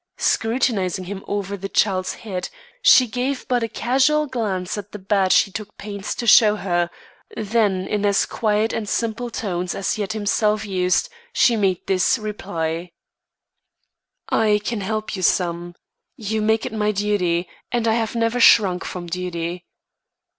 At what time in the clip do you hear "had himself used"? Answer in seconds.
10.01-11.07